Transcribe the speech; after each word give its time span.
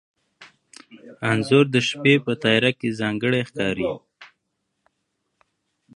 انځور 1.29 1.65
د 1.75 1.75
شپې 1.87 2.13
په 2.25 2.31
تیاره 2.43 2.71
کې 2.79 2.89
ځانګړی 2.99 3.41
ښکاري. 3.49 3.89